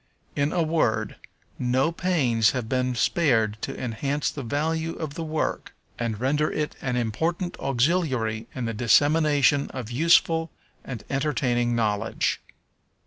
In 0.35 0.51
a 0.51 0.63
word, 0.63 1.17
no 1.59 1.91
pains 1.91 2.53
have 2.53 2.67
been 2.67 2.95
spared 2.95 3.61
to 3.61 3.79
enhance 3.79 4.31
the 4.31 4.41
value 4.41 4.95
of 4.95 5.13
the 5.13 5.23
work, 5.23 5.75
and 5.99 6.19
render 6.19 6.51
it 6.51 6.75
an 6.81 6.95
important 6.95 7.55
auxiliary 7.59 8.47
in 8.55 8.65
the 8.65 8.73
dissemination 8.73 9.67
of 9.69 9.91
useful 9.91 10.49
and 10.83 11.03
entertaining 11.11 11.75
knowledge. 11.75 12.41